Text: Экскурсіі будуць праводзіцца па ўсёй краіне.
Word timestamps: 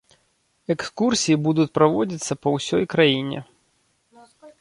Экскурсіі 0.73 1.37
будуць 1.47 1.67
праводзіцца 1.75 2.33
па 2.45 2.53
ўсёй 2.55 2.83
краіне. 2.95 3.39